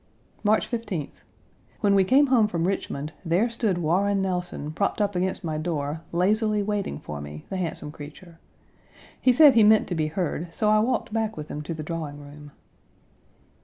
March 0.43 0.67
15th. 0.71 1.21
When 1.81 1.93
we 1.93 2.03
came 2.03 2.25
home 2.33 2.47
from 2.47 2.65
Richmond, 2.67 3.13
there 3.23 3.51
stood 3.51 3.77
Warren 3.77 4.19
Nelson, 4.19 4.71
propped 4.71 4.99
up 4.99 5.15
against 5.15 5.43
my 5.43 5.59
door, 5.59 6.01
lazily 6.11 6.63
waiting 6.63 6.97
for 6.97 7.21
me, 7.21 7.45
the 7.49 7.57
handsome 7.57 7.91
creature. 7.91 8.39
He 9.21 9.31
said 9.31 9.53
he 9.53 9.61
meant 9.61 9.85
to 9.89 9.93
be 9.93 10.07
heard, 10.07 10.51
so 10.51 10.71
I 10.71 10.79
walked 10.79 11.13
back 11.13 11.37
with 11.37 11.49
him 11.49 11.61
to 11.61 11.75
the 11.75 11.83
drawing 11.83 12.19
room. 12.19 12.49